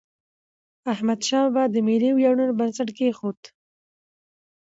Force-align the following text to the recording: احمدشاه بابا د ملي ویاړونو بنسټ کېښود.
احمدشاه 0.93 1.45
بابا 1.55 1.63
د 1.73 1.75
ملي 1.87 2.11
ویاړونو 2.13 2.53
بنسټ 2.59 2.89
کېښود. 2.97 3.41